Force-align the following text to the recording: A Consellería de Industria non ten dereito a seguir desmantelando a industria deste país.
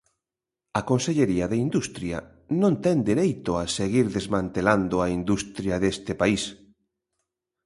A 0.79 0.81
Consellería 0.89 1.45
de 1.51 1.57
Industria 1.65 2.17
non 2.61 2.73
ten 2.85 2.97
dereito 3.09 3.51
a 3.57 3.63
seguir 3.77 4.05
desmantelando 4.17 4.95
a 4.99 5.07
industria 5.19 5.75
deste 5.83 6.11
país. 6.21 6.43